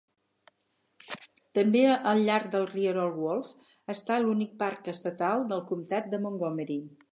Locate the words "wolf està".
3.25-4.19